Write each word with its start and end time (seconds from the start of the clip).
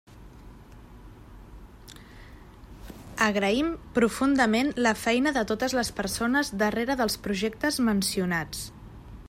Agraïm 3.25 3.69
profundament 3.97 4.73
la 4.87 4.95
feina 5.01 5.35
de 5.37 5.43
totes 5.53 5.75
les 5.81 5.95
persones 6.01 6.53
darrere 6.63 6.97
dels 7.03 7.19
projectes 7.29 7.79
mencionats. 7.91 8.65